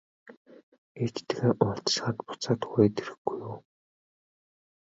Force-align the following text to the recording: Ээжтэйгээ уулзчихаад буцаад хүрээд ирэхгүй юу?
Ээжтэйгээ 1.03 1.53
уулзчихаад 1.63 2.17
буцаад 2.27 2.61
хүрээд 2.69 2.95
ирэхгүй 3.01 3.37
юу? 3.49 3.57